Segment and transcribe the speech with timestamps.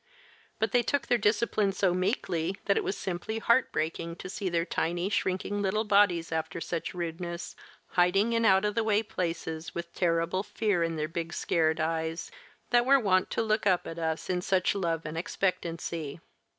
[0.57, 4.65] But they took their discipline so meekly that it was simply heartbreaking to see their
[4.65, 7.55] tiny, shrinking little bodies after such rudeness,
[7.89, 12.31] hiding in out of the way places, with terrible fear in their big scared eyes,
[12.71, 16.19] that were wont to look up at us in such love and expectancy.